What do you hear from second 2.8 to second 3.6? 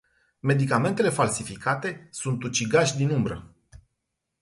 din umbră.